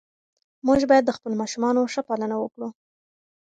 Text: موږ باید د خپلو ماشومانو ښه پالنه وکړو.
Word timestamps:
موږ 0.65 0.79
باید 0.89 1.03
د 1.05 1.11
خپلو 1.17 1.35
ماشومانو 1.41 1.89
ښه 1.93 2.01
پالنه 2.07 2.35
وکړو. 2.39 2.67